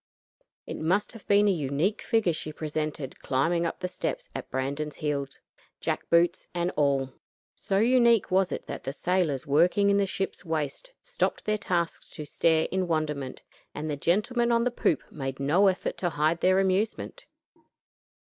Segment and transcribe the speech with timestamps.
[0.65, 4.95] It must have been a unique figure she presented climbing up the steps at Brandon's
[4.95, 5.39] heels,
[5.79, 7.13] jack boots and all.
[7.53, 12.09] So unique was it that the sailors working in the ship's waist stopped their tasks
[12.15, 13.43] to stare in wonderment,
[13.75, 17.27] and the gentlemen on the poop made no effort to hide their amusement.